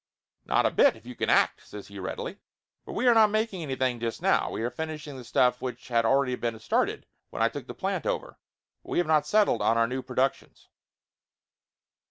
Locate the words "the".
5.15-5.23, 7.67-7.75